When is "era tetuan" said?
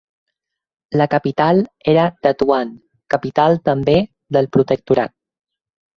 1.93-2.73